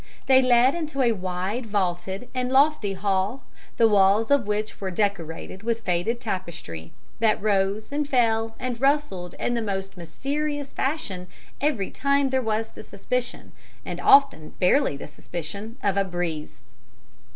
[0.25, 3.43] They led into a wide vaulted and lofty hall,
[3.77, 9.35] the walls of which were decorated with faded tapestry, that rose, and fell, and rustled
[9.35, 11.27] in the most mysterious fashion
[11.61, 13.51] every time there was the suspicion
[13.85, 16.61] and often barely the suspicion of a breeze.